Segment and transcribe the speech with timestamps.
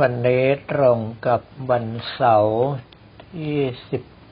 [0.00, 2.62] วันนี้ตรงกับวันเสาร์
[3.24, 3.56] ที่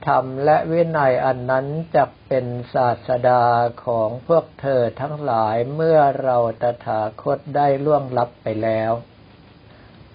[0.07, 3.45] ธรรมและวินัยอันนั้นจะเป็นศาสดา
[3.85, 8.93] ของพวกเธอทั้งหลายเมื่อเราตถาคตได้ล่วงลับไปแล้ว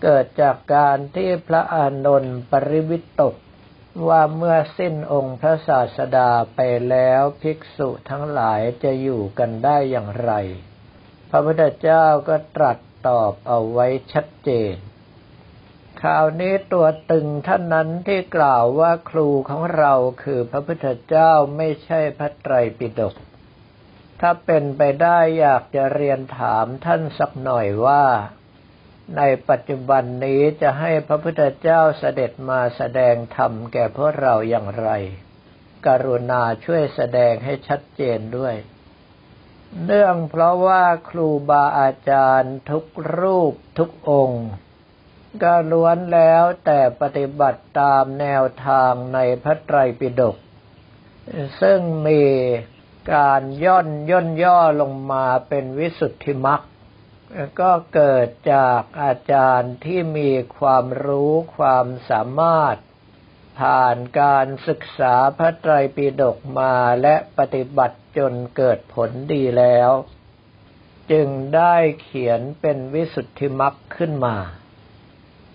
[0.01, 3.35] เกิดจากการที่พระอานนท์ปริวิตก
[4.07, 10.33] ว่าเมื่อสิ้นองค์พระศาสดาไปแล้วภิกษุทั้งหลายจะอยู่กันได้อย่างไร
[11.29, 14.75] พระพุทธเจ้าก็ตรัสตอบเอาไว้ชัดเจน
[16.01, 23.15] คราวนี้ตัวตึงท่านนั้นที่กล่าวว่าครูของเราคือพระพุทธเจ้าไม่ใช่พระไตรปิฎก
[24.21, 28.03] ถ้าเป็นไปได้อยากจะเรียนถามท่านสักหน่อยว่า
[29.17, 34.89] ในปัจจุบันนี้จะให้พระพุทธเจ้าเสด็จมาแสดงธรรมแก่พวกเราอย่างไร
[35.87, 38.55] กรุณาช่วยแสดงให้ชัดเจนด้วย
[39.83, 42.85] เนื่องเพราะว่าครูบาอาจารย์ทุก
[43.19, 44.45] รูปทุกองค์
[45.43, 50.35] ก็ล้วนแล้วแต่ปฏิบัติตามแนวทางในพระไตรปิฎก
[51.61, 52.23] ซึ่งมี
[53.13, 56.61] การย่นย่นย่อลงมาเป็นวิสุทธิมรรค
[57.61, 62.77] ก็เกิดจากอาจารย์ที่มีความรู้ความสามารถ
[63.57, 69.91] ผ่านการศึกษาพระไตรปิฎกมาและปฏิบัติจนเกิดผลดีแล้ว
[71.11, 74.37] จึงได้เขียนเป็นวิสุทธิมรรคขึ้นมา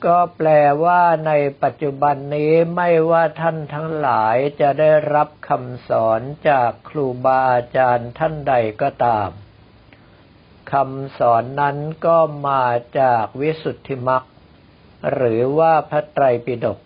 [0.05, 0.49] ก็แปล
[0.85, 9.31] ว่าในปัจจุบันนี้ไม่ว่าท่านทั้งหลายจะได้รับคำสอนจากครูบาอาจารย์ท่านใดก็ตาม
[10.73, 11.77] คำสอนนั้น
[12.07, 12.19] ก็
[12.49, 12.65] มา
[13.01, 14.23] จากวิสุทธิมรรค
[15.13, 16.79] หรือว่าพระไตรปิฎก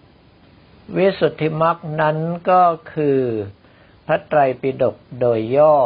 [0.95, 2.19] วิสุทธิมรรคนั้น
[2.51, 2.65] ก็
[2.95, 3.23] คือ
[4.07, 5.77] พระไตรปิฎกโดยย่อ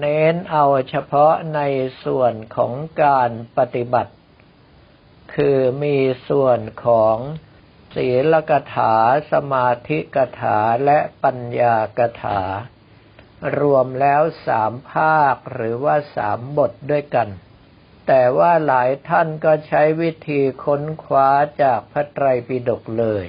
[0.00, 1.60] เน้นเอาเฉพาะใน
[2.04, 2.72] ส่วนของ
[3.02, 4.12] การปฏิบัติ
[5.34, 5.96] คือมี
[6.28, 7.16] ส่วนของ
[7.94, 8.94] ศีลกถา
[9.32, 12.40] สมาธิกถาและปัญญากถา
[13.60, 17.28] รวมแล้วสามภาคหรือว่าสามบทด้วยกัน
[18.06, 21.30] แต่ว่าหลายท่านก็ใช้วิธีค้นคว้า
[21.62, 23.26] จากพระไตรปิฎกเลย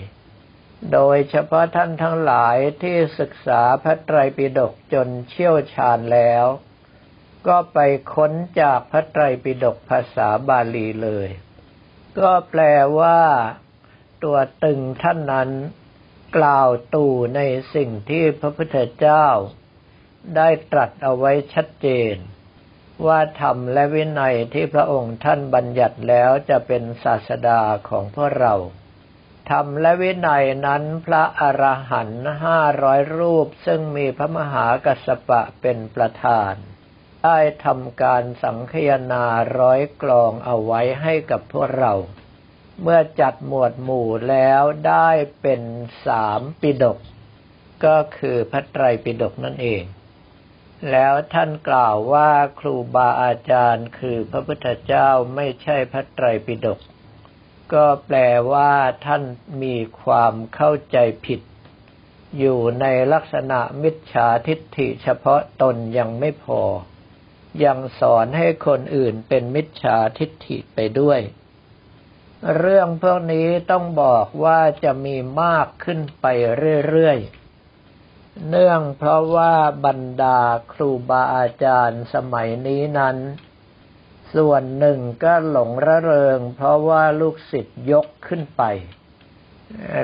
[0.93, 6.45] โดยเฉพาะท่านทั้งหลายที่ศึกษาพระไตรปิฎกจนเชี่ยวชาญแล้ว
[7.47, 7.79] ก็ไป
[8.13, 8.31] ค้น
[8.61, 11.29] จากพระไตรปิฎกภาษาบาลีเลย
[12.19, 12.61] ก็แปล
[12.99, 13.21] ว่า
[14.23, 15.49] ตัวตึงท่านนั้น
[16.37, 17.41] กล่าวตู่ใน
[17.75, 19.27] สิ่งที่พระพุทธเจ้า
[20.35, 22.15] ได้ตรัสเอาไว้ชัดเจน
[23.05, 28.55] ว่าธรรมและวินัยที่พระองค์ท่านบัญญัติแล้วจะเป็นศาสดาของพวกเรา
[29.49, 36.53] ธรรมและวินัยนั้นพระอรหันต์ห้าร้อยรูปซึ่งมีพระมหากัสสปะเป็นประธาน
[37.23, 39.25] ได้ทำการสังคยนา
[39.59, 41.93] ร้อยกลองเอาไว้ให้กับพวกเรา
[42.81, 45.09] เมื่อจัดหมวดหมู่แล้วได้
[45.41, 45.61] เป็น
[46.05, 46.97] สามปิดก
[47.85, 49.83] ก็คือพระไตรปิฎกนั่นเอง
[50.91, 56.79] แล้วท่านกล่าวว่าครูบาอาจารย์คือพระพุทธเจ้าไม่ใช่พระไตรปิฎก
[57.75, 58.17] ก็แปล
[58.51, 58.73] ว่า
[59.05, 59.23] ท่าน
[59.63, 61.41] มีความเข้าใจผิด
[62.37, 66.61] อยู่ในลักษณะมิจฉาทิฏฐิเฉพาะตนยังไม่พอ
[67.65, 71.19] ยังสอนให้คนอื่นเป็นมิจฉาทิฏฐิไปด้วย
[72.57, 76.25] เรื่องพวกนี้ต้องบอกว่าจะมีมากขึ้นไป
[76.89, 79.53] เรื่อยๆ เนื่องเพราะว่า
[79.85, 80.39] บรรดา
[80.73, 83.17] ครูบาอาจารย์สมัยนี้นั้น
[84.33, 88.63] ส่วนหนึ่งก็หลงระเริง เพราะว่าลูกศิษย์ยกขึ้นไป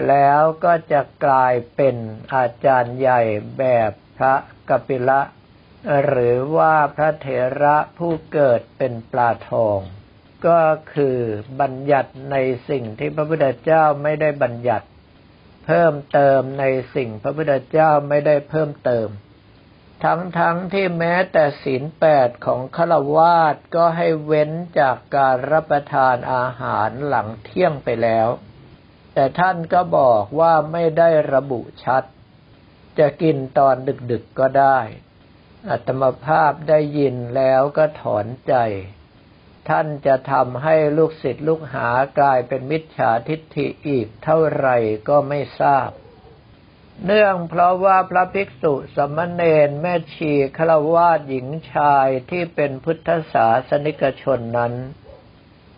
[0.08, 1.96] แล้วก็จะกลายเป็น
[2.34, 3.22] อาจารย์ใหญ่
[3.58, 4.34] แบบพระ
[4.70, 5.22] กปิละ
[6.08, 7.28] หรือว่าพระเถ
[7.62, 9.80] ระผู้เกิดเป็นปลาทอง
[10.48, 10.62] ก็
[10.94, 11.20] คือ
[11.60, 12.36] บัญญัติใน
[12.70, 14.88] สิ่งที่พระพุทธเจ้าไม่ได้บัญญัติ
[15.66, 16.66] เพิ่มเติมใน
[16.96, 19.08] สิ่งพระพุทธเจ้าไม่ได้เพิ่มเติม
[20.04, 20.40] ทั้งๆท
[20.74, 28.28] ที่แม้แต่ศีลแปดของฆราวาสก็ให้เว้นจากการรับประทานอาหารหลังเที่ยงไปแล้ว
[29.14, 32.04] แต่ท่านก็บอกว่าไม่ได้ระบุชัด
[33.00, 33.76] จะกินตอน
[34.12, 34.80] ดึกๆก็ได้
[35.70, 38.56] อัตมภาพได้ยินแล้วก็ถอนใจ
[39.70, 41.90] ท่านจะทำให้ลูกศิษย์ลูกหา
[42.20, 44.78] กลายเป็นมิจฉาทิฏฐิอีกเท่าไหร่
[45.10, 45.90] ก็ไม่ทราบ
[47.06, 54.74] เนื่องเพราะว่าพระภิกษุสมณเณรแม่ชีฆราวาสหญิงชายที่เป็นพุทธศาสนิกชนนั้น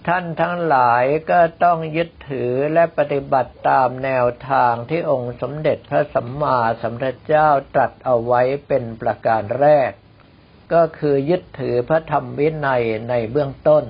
[0.08, 9.92] ท่านทั้งหลายก็ต้องยึดถือและปฏิบัติตามแนวทางที่องค์สมเด็จพระสัมมาสัมพุทธเจ้าตรัสเอาไว้เป็นประการแรก
[10.74, 13.84] ก็คือยึดถือพระธรรมวินัยในเบื้องต้น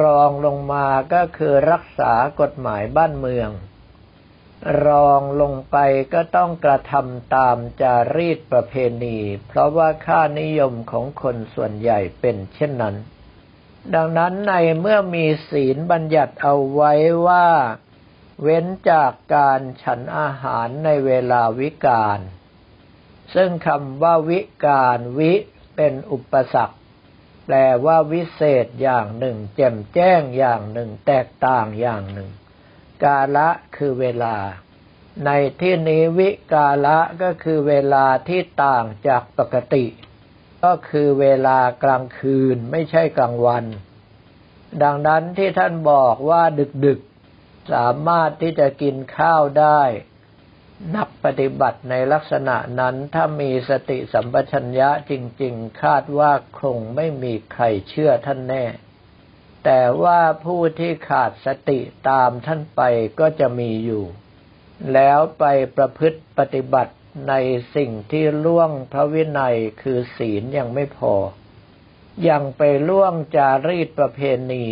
[0.00, 3.50] รองลงมาก็คือรักษากฎหมายบ้านเมือง
[4.86, 5.76] รองลงไป
[6.14, 12.96] ก็ต้องกระทำตามจารีตประเพณี เพราะว่าค่านิยมของคนส่วนใหญ่เป็นเช่นนั้น
[13.94, 16.92] ดังนั้นในเมื่อมีศีลบัญญัติเอาไว้
[17.26, 17.48] ว่า
[18.42, 22.20] เว้นจากการฉันอาหารในเวลาวิกาล
[23.34, 25.32] ซึ่งคำว่าวิการวิ
[25.76, 26.76] เป็นอุปสรรค
[27.46, 32.30] แปลว่าวิเศษอย่างหนึ่ง แจ่มแจ้งอย่างหนึ่ง แตกต่างอย่างหนึ่ง
[33.04, 34.36] กาละคือเวลา
[35.26, 35.30] ใน
[35.60, 39.84] ที่นี้วิกาละก็คือเวลาที่ต่างจากปกติ
[40.64, 43.64] ก็คือเวลากลางคืนไม่ใช่กลางวัน
[44.82, 46.42] ดังนั้นที่ท่านบอกว่า
[46.86, 49.82] ดึกๆ สามารถที่จะกินข้าวได้
[50.96, 55.12] นักปฏิบัติในลักษณะนั้นถ้ามีสติสัมปชัญญะจ
[55.42, 58.64] ริง ๆ คาดว่าคงไม่มีใครเชื่อท่านแน่
[59.64, 62.80] แต่ว่าผู้ที่ขาดสติตามท่านไป
[63.20, 64.04] ก็จะมีอยู่
[64.92, 65.44] แล้วไป
[65.76, 66.94] ประพฤติปฏิบัติ
[67.28, 67.34] ใน
[67.76, 71.14] สิ่งที่ล่วงพระวินัยคือศีลยังไม่พอ
[72.28, 74.20] ยังไปล่วงจารีตประเพ
[74.52, 74.66] ณี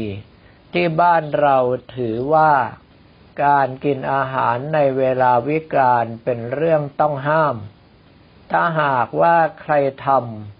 [0.72, 1.58] ที่บ้านเรา
[1.96, 2.52] ถือว่า
[3.44, 7.56] การกินอาหารในเวลาวิกาลเป็นเรื่องต้องห้าม
[8.50, 9.74] ถ้าหากว่าใคร
[10.06, 10.57] ทำ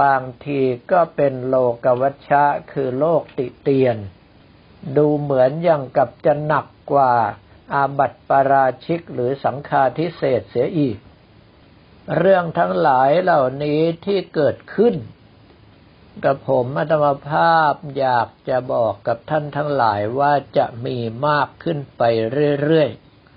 [0.00, 0.60] บางที
[0.90, 3.96] ก็เป็นโลกวัชชะคือโลกติเตียน
[4.96, 7.14] ดูเหมือนอย่างกับจะหนักกว่า
[7.74, 10.96] อาบัติปาราชิกหรือสังฆาทิเศษเสียอีก
[12.16, 14.94] เรื่องทั้งหลายเหล่านี้ที่เกิดขึ้น
[16.24, 22.02] กับผมอัตมภาพอยากจะบอกกับท่านทั้งหลายว่าจะมีมากขึ้นไป
[22.62, 22.90] เรื่อย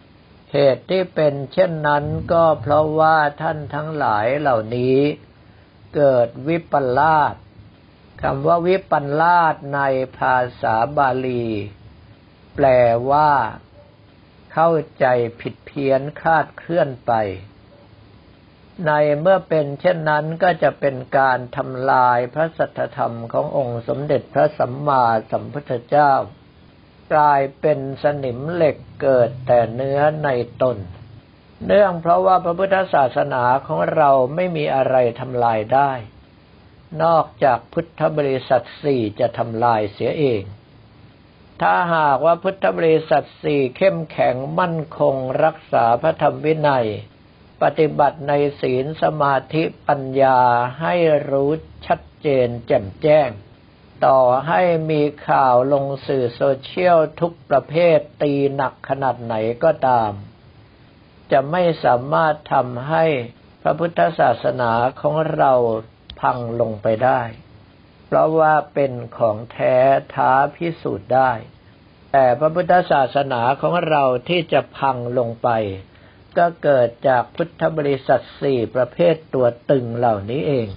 [0.03, 4.99] ๆ เหตุที่เป็นเช่นนั้นก็เพราะว่าท่านทั้งหลายเหล่านี้
[5.95, 7.35] เกิดวิปลาส
[8.21, 9.81] คำว่าวิปลาสใน
[10.17, 11.47] ภาษาบาลี
[12.55, 12.67] แปล
[13.11, 13.31] ว่า
[14.53, 15.05] เข้าใจ
[15.39, 17.13] ผิดเพี้ยนคาดเคลื่อนไป
[18.87, 26.11] ในเมื่อเป็นเช่นนั้นก็จะเป็นการทำลายพระสัทธรรมขององค์สมเด็จพระสัมมาสัมพุทธเจ้า
[27.13, 30.29] กลายเป็นสนิมเหล็กเกิดแต่เนื้อใน
[30.61, 30.77] ตน
[31.65, 35.91] เนื่องเพราะว่าพระพุทธศาสนาของเราไม่มีอะไรทำลายได้
[37.03, 40.43] นอกจากพุทธบริษัทสี่จะทำลายเสียเอง
[41.61, 46.87] ถ้าหากว่าพุทธบริษัทสี่เข้มแข็งมั่นคงรักษาพระธรรมวินัย
[47.61, 50.39] ปฏิบัติในศีลสมาธิปัญญา
[50.81, 50.95] ให้
[51.31, 51.51] รู้
[51.87, 53.29] ชัดเจนแจ่มแจ้ง
[54.05, 60.11] ต่อให้มีข่าวลงสื่อโซเชียลทุกประเภทตีหนักขนาดไหนก็ตาม
[61.31, 63.05] จะไม่สามารถทำให้
[63.61, 65.53] พระพุทธศาสนาของเรา
[66.21, 67.21] พังลงไปได้
[68.05, 69.75] เพราะว่าเป็นของแท้
[70.13, 71.31] ท้าพิสูจน์ได้
[72.11, 75.49] แต่พระพุทธศาสนาของเราที่จะพังลงไป
[76.37, 80.67] ก็เกิดจากพุทธบริษัทสี่ประเภทตัวตึงเหล่านี้เอง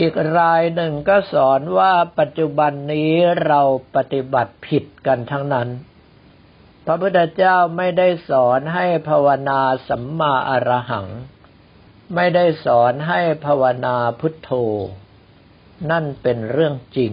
[0.00, 3.12] อีกรายหนึ่งก็สอนว่าปัจจุบันนี้
[3.46, 3.60] เรา
[3.96, 5.68] ปฏิบัติผิดกันทั้งนั้น
[6.86, 11.06] พระพุทธเจ้าไม่ได้สอนให้ภาวนาสัมมาอรหัง
[12.14, 14.50] ไม่ได้สอนให้ภาวนาพุทโธ
[15.90, 17.12] นั่นเป็นเรื่องจริง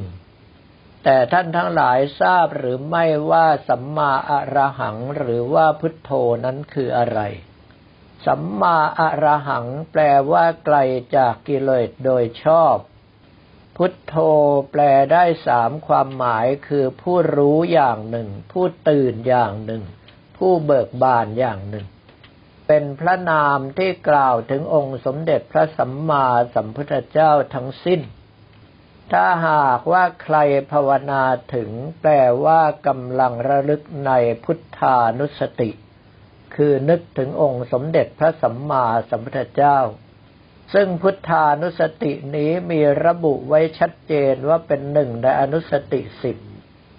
[1.04, 6.12] แต่ท่านทั้งหลายทราบหรือไม่ว่าสัมมาอรหังหรือว่าพุทโธ
[6.46, 7.20] นั้นคืออะไร
[8.26, 10.02] สัมมาอรหังแปล
[10.32, 10.78] ว่าไกล
[11.16, 12.76] จากกิเลสโดยชอบ
[13.84, 14.16] พุทโธ
[14.72, 14.82] แปล
[15.14, 19.84] ได้สามความหมายคือผู้รู้อย่างหนึ่ง ผู้ตื่นอย่างหนึ่ง
[20.38, 21.86] ผู้เบิกบานอย่างหนึ่ง
[22.68, 28.02] เป็นพระนามที่กล่าวถึงองค์สมเด็จพระสัมมาสัมพุทธเจ้าทั้งสิ้น
[29.12, 30.38] ถ้าหากว่าใคร
[30.72, 31.24] ภาวนา
[31.54, 31.70] ถึง
[32.02, 32.12] แปล
[32.46, 34.12] ว่ากำลังระลึกใน
[34.44, 35.72] พุทธานุสติ
[36.56, 39.80] คือนึกถึงองค์สมเด็จพระสัมมาสัมพุทธเจ้า
[40.74, 46.38] ซึ่งพุทธานุสตินี้มีระบุไว้ชัดเจนว่าเป็นหนึ่งในอนุสติสิบ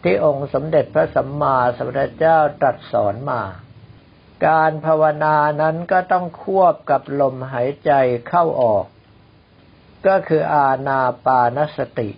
[0.03, 3.43] ที่องค์สมเด็จพระสัมมาสัมพุทธเจ้าตรัสสอนมา
[4.47, 7.93] การภาวนานั้นก็ต้องควบกับลมหายใจ
[8.29, 8.87] เข้าออก
[10.07, 12.11] ก็คืออาณาปานสติ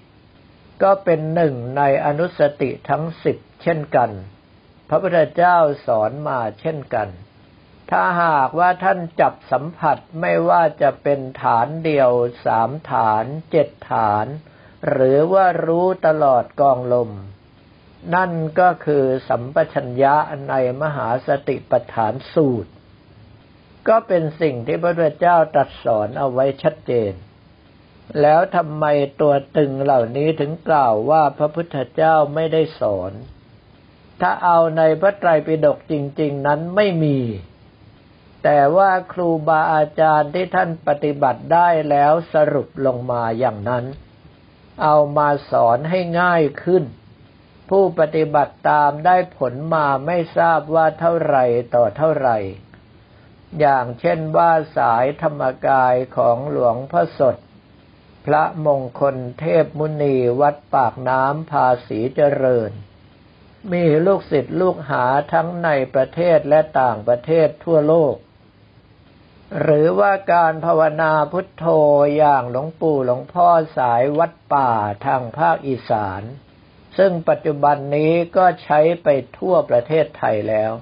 [0.82, 4.10] ก็เป็นหนึ่งในอนุสติทั้งสิบเช่นกัน
[4.88, 5.56] พระพุทธเจ้า
[5.86, 7.08] สอนมาเช่นกัน
[7.90, 12.10] ถ้าหากว่าท่านจับสัมผัสไม่ว่าจะเป็นฐานเดียว
[12.44, 14.26] สามฐานเจ็ดฐาน
[14.90, 17.10] หรือว่ารู้ตลอดกองลม
[18.14, 20.14] นั่นก็คือสัมปชัญญะ
[20.48, 22.70] ในมหาสติปัฏฐานสูตร
[23.88, 27.12] ก็เป็นสิ่งที่พระพุทธเจ้าตรัสสอนเอาไว้ชัดเจน
[28.20, 28.84] แล้วทำไม
[29.20, 33.12] ตัวตึงเหล่านี้ถึงกล่าวว่าพระพุทธเจ้าไม่ได้สอน
[34.20, 37.18] ถ้าเอาในพระไตรปิฎกจริง ๆ นั้นไม่มี
[38.44, 43.84] แต่ว่าครูบาอาจารย์ที่ท่านปฏิบัติได้แล้วสรุปลงมาอย่างนั้น
[44.82, 46.84] เอามาสอนให้ง่ายขึ้น
[47.70, 51.36] ผู้ปฏิบัติตามได้ผลมาไม่ทราบว่าเท่าไร
[51.74, 52.30] ต่อเท่าไร
[53.60, 57.36] อย่างเช่นว่าสายธรรมกายของหลวงพ่อสด
[58.26, 62.70] พระมงคลเทพมุนีวัดปากน้ำภาษีเจริญ
[63.72, 68.14] มีลูกศิษย์ลูกหาทั้งในประเทศและต่างประเทศทั่วโลก
[69.60, 71.66] หรือว่าการภาวนาพุทโธ
[72.16, 73.48] อย่างหลวงปู่หลวงพ่อ
[73.78, 74.70] สายวัดป่า
[75.06, 76.22] ทางภาคอีสาน
[76.98, 79.08] ซึ่งปัจจุบันนี้ก็ใช้ไป
[79.38, 80.72] ทั่วประเทศไทยแล้ว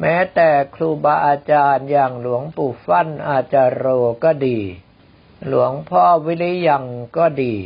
[0.00, 3.86] แม้แต่ครูบาอาจารย์อย่างหลวงปู่ฟั่นอาจารโร
[4.24, 4.58] ก็ดี
[5.48, 6.84] หลวงพ่อวิริยัง
[7.16, 7.56] ก็ดี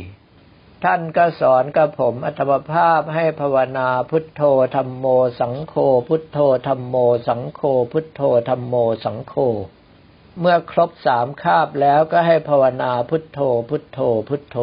[0.83, 4.41] ท่านก็สอนกับผมอัตมภาพให้ภาวนาพุทโธ
[4.75, 5.05] ธรรมโม
[5.39, 5.73] สังโฆ
[6.07, 6.95] พุทโธธรรมโม
[7.27, 9.35] สังโฆพุทโธธรรมโมสังโฆ
[10.39, 13.39] เมื่อครบสามคาบแล้วก็ให้ภาวนาพุทโธ
[13.69, 13.99] พุทโธ
[14.29, 14.57] พุทโธ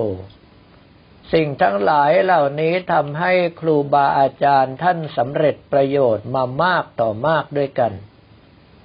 [1.33, 7.93] สิ่งทั้งหลายเหล่านี้ทำให้ครูบาอาจารย์ท่านสำเร็จประโยชน์มามากต่อมากด้วยกัน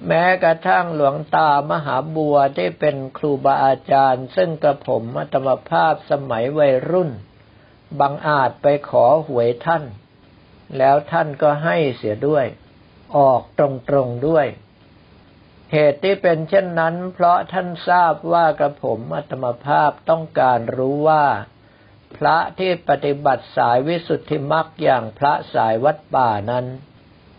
[0.08, 7.12] แม้กระทั่งหลวงตามหาบัวที่เป็นครูบาอาจารย์ ซึ่งกระผมอัตมภาพสมัยวัยรุ่น
[8.00, 9.84] บังอาจไปขอหวยท่าน
[10.78, 12.46] แล้วท่านก็ให้เสียด้วย
[13.18, 14.48] ออกตรงๆด้วย
[15.72, 21.26] เหตุที่เป็นเช่นนั้น เพราะท่านทราบว่ากระผมอัตมภาพต้องการรู้ว่า
[22.16, 26.66] พระที่ปฏิบัติสายวิสุทธิมรรคอย่างพระสายวัดป่านั้น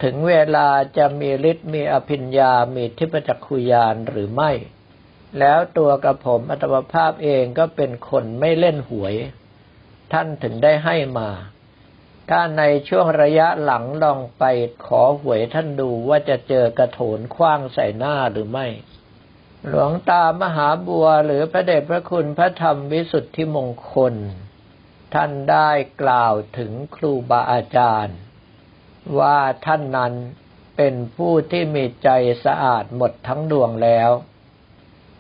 [0.03, 4.51] ถึงเวลาจะมีฤทธิ์มีอภิญญามีทิพจักขุยานหรือไม่
[5.39, 9.15] แล้วตัวกระผมอัตมภาพเองก็เป็นคนไม่เล่นหวย
[10.13, 11.31] ท่านถึงได้ให้มา
[12.31, 14.45] ถ้าในช่วงระยะหลังลองไป
[14.85, 18.67] ขอหวยท่านดูว่าจะเจอกระโถนคว้างใส่หน้าหรือไม่
[19.69, 24.15] หลวงตามหาบัวหรือพระเดชพระคุณพระธรรมวิสุทธิมงคล
[25.15, 25.71] ท่านได้
[26.03, 28.19] กล่าวถึงครูบาอาจารย์
[29.19, 30.15] ว่าท่านนั้น
[30.77, 32.09] เป็นผู้ที่มีใจ
[32.45, 34.11] สะอาดหมดทั้งดวงแล้ว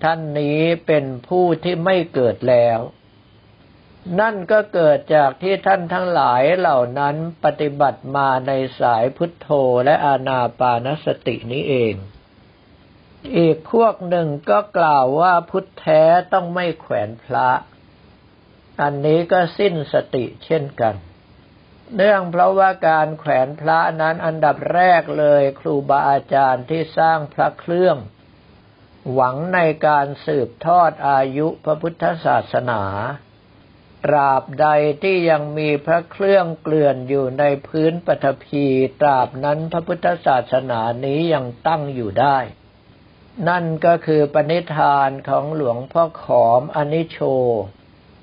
[0.04, 2.78] ท่านนี้เป็นผู้ที่ไม่เกิดแล้ว
[4.20, 9.48] นั่นก็เกิดจากที่ท่านทั้งหลายเหล่านั้นปฏิบัติมาในสายพุทโธ
[9.84, 11.94] และอานาปานสตินี้เอง
[13.36, 17.50] อีกพวกหนึ่งก็กล่าวว่าพุทธแท้ต้องไม่แขวนพระ
[18.80, 20.94] อันนี้ก็สิ้นสติเช่นกัน
[21.96, 27.96] เนื่องเพราะว่าการแขวนพระนั้นอันดับแรกเลยครูบาอาจารย์ที่สร้างพระเครื่อง
[29.12, 32.82] หวังในการสืบทอดอายุพระพุทธศาสนา
[34.04, 34.66] ตราบใด
[35.02, 38.64] ที่ยังมีพระเครื่องเกลื่อนอยู่ในพื้นปฐพี
[39.00, 42.38] ตราบนั้นพระพุทธศาสนานี้ยังตั้งอยู่ได้
[43.48, 47.18] นั่นก็คือปณิธานของหลวงพ่อขอมอนิโช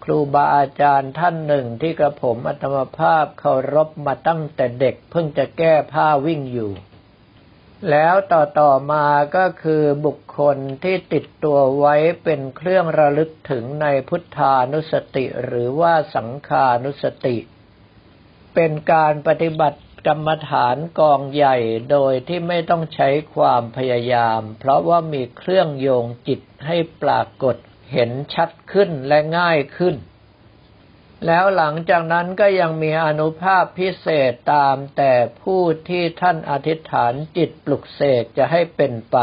[0.03, 6.71] ครูบาอาจารย์ท่านหนึ่งที่กระผมอัตมภาพเคารพมาตั้งแต่เด็กเพิ่งจะแก้ผ้าวิ่งอยู่
[7.89, 17.37] แล้วต่อต่อมาก็คือบุคคลที่ติดตัวไว้เป็นเครื่องระลึกถึงในพุทธานุสติหรือว่าสังขานุสติ
[18.53, 21.57] เป็นการปฏิบัติกรรมฐานกองใหญ่
[21.91, 27.55] โดยที่ไม่ต้องใช้ความพยายาม เพราะว่ามีเครื่องโยงจิตให้ปรากฏ
[27.91, 29.95] เห็นชัดขึ้นและง่ายขึ้น
[31.25, 39.17] แล้วหลังจากนั้นก็ยังมีอนุภาพพิเศษตามแต่ผู้ที่ท่านอธิษฐานจิตปลุกเสกจะให้เป็นไป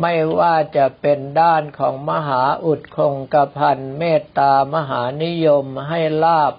[0.00, 6.54] ไม่ว่าจะเป็นด้านของมหาอุดคงกระพันเมตตามหานิยมให้ลาบ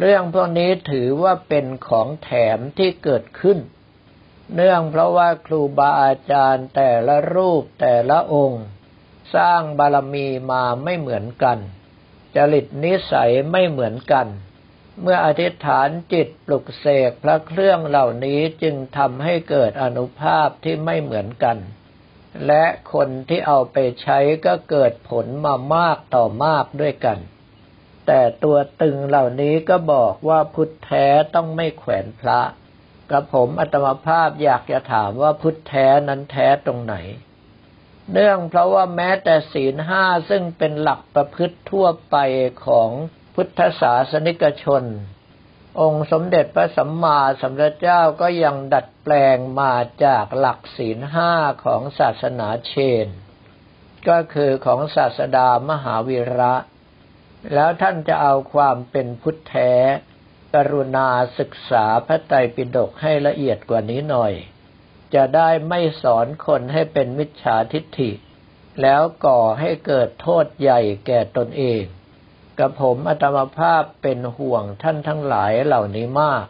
[0.00, 3.58] เรื่องพวกนี้ถือว่าเป็นของแถมที่เกิดขึ้น
[4.54, 8.64] เนื่องเพราะว่าครูบาอาจารย์แต่ละรูปแต่ละองค์
[9.34, 11.58] สร้างบารมีมาไม่เหมือนกัน
[12.36, 14.26] จริตนิสัยไม่เหมือนกัน
[15.02, 21.58] เมื่ออธิษฐานจิตปลุกเสกพระเครื่องเหล่านี้จึงทำให้เกิดอนุภาพที่ไม่เหมือนกัน
[22.46, 27.18] และคนที่เอาไปใช้ก็เกิดผลมามากต่อมากด้วยกัน
[28.06, 32.40] แต่ตัวตึงเหล่านี้ก็บอกว่าพุทธแท้ต้องไม่แขวนพระ
[33.10, 36.94] กับผมอัตมภาพอยากจะถามว่าพุทธแท้นั้นแท้ตรงไหน
[38.12, 42.16] เนื่องเพราะว่าแม้แต่ศีลห้าซึ่งเป็นหลักประพฤติทั่วไป
[42.66, 42.90] ของ
[43.34, 44.84] พุทธศาสนิกชน
[45.80, 49.74] องค์สมเด็จพระสัมมาสัมพุทธเจ้าก็ยังดัดแปลงมา
[50.04, 51.32] จากหลักศีลห้า
[51.64, 52.74] ของศาสนาเช
[53.04, 53.06] น
[54.08, 56.54] ก็คือของศาสดามหาวีระ
[57.54, 59.72] แล้วท่านจะเอาความเป็นพุทธแท้
[60.54, 64.32] กรุณาศึกษาพระไตรปิฎกให้ละเอียดกว่านี้หน่อย
[65.14, 68.10] จะได้ไม่สอนคนให้เป็นมิจฉาทิฏฐิ
[68.82, 71.82] แล้วก่อให้เกิดโทษใหญ่แก่ตนเอง
[72.58, 76.44] กับผมอัตมภาพเป็นห่วงท่านทั้งหลายเหล่านี้มาก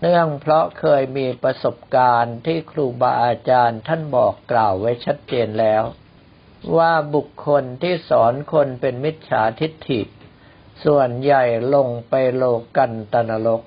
[0.00, 5.82] เนื่องเพราะเคยมีประสบการณ์ที่ครูบาอาจารย์ท่านบอกกล่าวไว้ชัดเจนแล้ว
[6.76, 10.00] ว่าบุคคลที่สอนคนเป็นมิจฉาทิฏฐิ
[10.84, 12.44] ส่วนใหญ่ลงไปโล
[12.76, 13.62] กันตนรก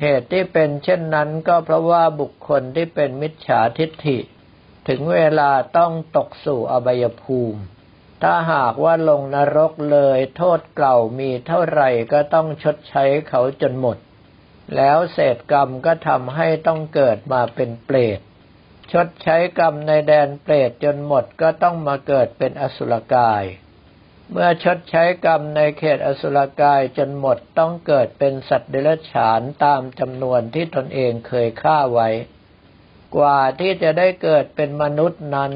[0.00, 4.18] เหตุที่เป็นเช่นนั้นก็เพราะว่าบุคคลที่เป็นมิจฉาทิฏฐิ
[4.88, 7.60] ถึงเวลาต้องตกสู่อบายภูมิ
[8.22, 13.96] ถ้าหากว่าลงนรกเลยโทษเก่ามีเท่าไหร่ก็ต้องชดใช้เขาจนหมด
[14.76, 18.20] แล้วเศษกรรมก็ทำให้ต้องเกิดมาเป็นเปรต
[18.92, 23.44] ชดใช้กรรมในแดนเปรตจนหมดก็ต้องมาเกิดเป็นอสุรกาย
[24.30, 32.08] เมื่อชดใช้กรรมในเขตอสุรกายจนหมดต้องเกิดเป็นสัตว์เดรัจฉานตามจำนวนที่ตนเองเคยฆ่าไว้
[33.16, 35.52] กว่าที่จะได้เกิดเป็นมนุษย์นั้น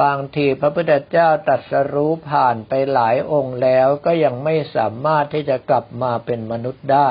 [0.00, 7.10] บางทีพระพุทธเจ้าตรัสรู้ผ่านไปหลายองค์แล้วก็ยังไม่สามารถที่จะกลับมาเป็นมนุษย์ได้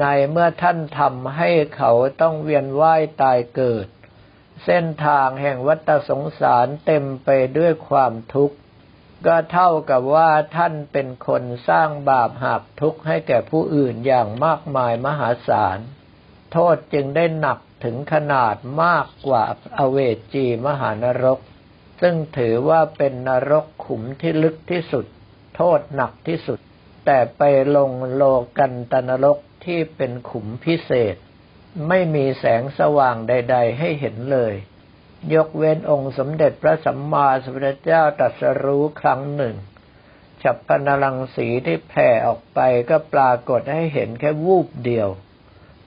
[0.00, 3.86] ในเมื่อท่านทำให้เขาต้องเวียนว่ายตายเกิด
[4.64, 8.56] เส้นทางแห่งวัฏสงสารเต็มไปด้วยความทุกข์
[9.26, 15.78] ก็เท่ากับว่าท่านเป็นคนสร้างบาปหักทุกข์ให้แก่ผู้อื่นอย่างมากมายมหาศาล
[16.52, 19.44] โทษจึงได้หนักถึงขนาดมากกว่า
[19.78, 19.98] อเว
[20.32, 21.38] จีมหานรก
[22.00, 25.06] ซึ่งถือว่าเป็นนรกขุมที่ลึกที่สุด
[25.56, 26.58] โทษหนักที่สุด
[27.06, 27.42] แต่ไป
[27.76, 28.22] ลงโล
[28.58, 31.16] กันตนรกที่เป็นขุมพิเศษ
[31.88, 34.54] ไม่มีแสงสว่างใด ๆ ให้เห็นเลย
[35.34, 39.56] ยกเว้นองค์สมเด็จพระสัมมาสัมพุทธเจ้าตรัสรู้ครั้งหนึ่ง
[40.42, 42.60] ฉับพนลังสีที่แผ่ออกไป
[42.90, 45.08] ก็ปรากฏให้เห็นแค่วูบเดียว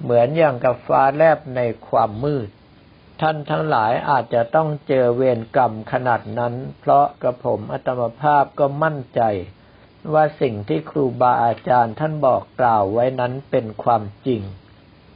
[0.02, 2.50] เหมือนอย่างกับฟ้าแลบในความมืด
[3.22, 9.22] ท่านทั้งหลายอาจจะต้องเจอเวรกรรมขนาดนั้น เพราะกระผมอัตมภาพก็มั่นใจ
[10.14, 14.42] ว่าสิ่งที่ครูบาอาจารย์ท่านบอกกล่าวไว้นั้นเป็นความจริง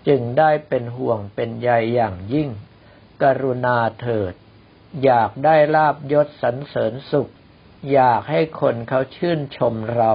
[0.08, 2.50] จึงได้เป็นห่วงเป็นใยอย่างยิ่ง
[3.24, 4.34] กรุณาเถิด
[5.04, 7.32] อยากได้ลาบยศสรรเสริญสุข
[7.92, 10.14] อยากให้คนเขาชื่นชมเรา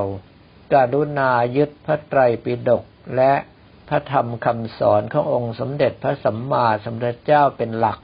[0.72, 2.84] กรุณายึดพระไตรปิฎก
[3.16, 3.34] และ
[3.88, 7.98] พระธรรมคำสอนขององค์สมเด็จพระสัมมาสัมพุทธเจ้าเป็นหลัก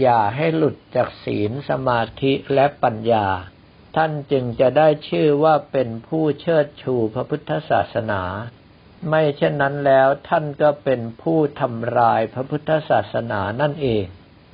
[0.00, 3.26] อย่าให้หลุดจากศีลสมาธิและปัญญา
[3.96, 8.22] ท่านจึงจะได้ชื่อว่าเป็นผู้เชิดชูพระพุทธศาสนา
[9.08, 14.04] ไม่เช่นนั้นแล้วท่านก็เป็นผู้ทำลายพระพุทธศาสนานั่นเอง